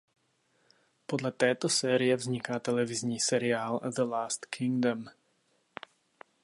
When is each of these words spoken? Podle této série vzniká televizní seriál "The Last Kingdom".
Podle 1.05 1.31
této 1.31 1.69
série 1.69 2.15
vzniká 2.15 2.59
televizní 2.59 3.19
seriál 3.19 3.79
"The 3.95 4.01
Last 4.01 4.45
Kingdom". 4.45 5.07